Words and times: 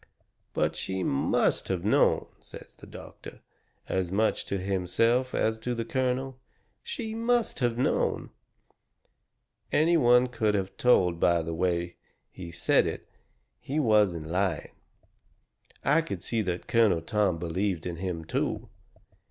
"But 0.55 0.75
she 0.75 1.03
MUST 1.03 1.67
have 1.67 1.85
known," 1.85 2.25
says 2.39 2.73
the 2.73 2.87
doctor, 2.87 3.41
as 3.87 4.11
much 4.11 4.45
to 4.45 4.57
himself 4.57 5.35
as 5.35 5.59
to 5.59 5.75
the 5.75 5.85
colonel. 5.85 6.39
"She 6.81 7.13
MUST 7.13 7.59
have 7.59 7.77
known." 7.77 8.31
Any 9.71 9.97
one 9.97 10.25
could 10.25 10.55
of 10.55 10.75
told 10.75 11.19
by 11.19 11.43
the 11.43 11.53
way 11.53 11.97
he 12.31 12.49
said 12.49 12.87
it 12.87 13.07
that 13.07 13.09
he 13.59 13.79
wasn't 13.79 14.25
lying. 14.25 14.71
I 15.83 16.01
could 16.01 16.23
see 16.23 16.41
that 16.41 16.65
Colonel 16.65 17.03
Tom 17.03 17.37
believed 17.37 17.85
in 17.85 17.97
him, 17.97 18.25
too. 18.25 18.69